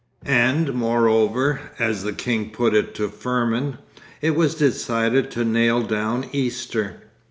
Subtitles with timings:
[0.25, 3.77] And moreover, as the king put it to Firmin,
[4.19, 7.03] it was decided to 'nail down Easter.